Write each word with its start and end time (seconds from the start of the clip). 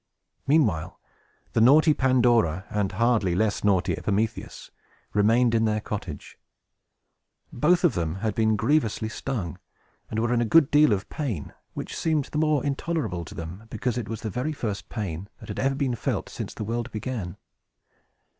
Meanwhile, 0.47 0.99
the 1.53 1.61
naughty 1.61 1.93
Pandora, 1.93 2.65
and 2.71 2.91
hardly 2.93 3.35
less 3.35 3.63
naughty 3.63 3.93
Epimetheus, 3.95 4.71
remained 5.13 5.53
in 5.53 5.65
their 5.65 5.79
cottage. 5.79 6.39
Both 7.53 7.83
of 7.83 7.93
them 7.93 8.15
had 8.15 8.33
been 8.33 8.55
grievously 8.55 9.09
stung, 9.09 9.59
and 10.09 10.17
were 10.17 10.33
in 10.33 10.41
a 10.41 10.43
good 10.45 10.71
deal 10.71 10.91
of 10.91 11.07
pain, 11.09 11.53
which 11.75 11.95
seemed 11.95 12.25
the 12.31 12.39
more 12.39 12.65
intolerable 12.65 13.23
to 13.25 13.35
them, 13.35 13.67
because 13.69 13.95
it 13.95 14.09
was 14.09 14.21
the 14.21 14.31
very 14.31 14.53
first 14.53 14.89
pain 14.89 15.29
that 15.39 15.49
had 15.49 15.59
ever 15.59 15.75
been 15.75 15.93
felt 15.93 16.29
since 16.29 16.55
the 16.55 16.63
world 16.63 16.91
began. 16.91 17.37